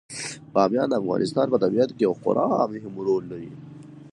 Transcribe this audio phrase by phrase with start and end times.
[0.53, 3.51] بامیان د افغانستان په طبیعت کې یو خورا مهم رول لري.